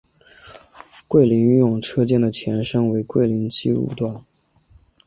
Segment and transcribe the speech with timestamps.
[1.07, 4.25] 桂林运用车间的前身为桂林机务段。